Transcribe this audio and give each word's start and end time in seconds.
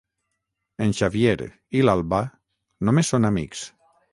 En 0.85 0.95
Xavier 0.99 1.35
i 1.81 1.83
l'Alba 1.89 2.23
només 2.91 3.13
són 3.15 3.31
amics. 3.33 3.65